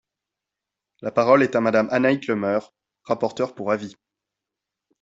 [1.01, 3.95] La parole est à Madame Annaïg Le Meur, rapporteure pour avis.